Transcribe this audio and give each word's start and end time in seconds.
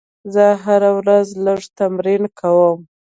زه 0.33 0.45
هره 0.63 0.91
ورځ 0.99 1.27
لږ 1.45 1.61
تمرین 1.77 2.23
کوم. 2.39 2.79